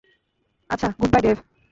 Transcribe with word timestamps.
আচ্ছা, 0.69 0.87
good 0.99 1.09
bye, 1.13 1.21
Dave. 1.21 1.37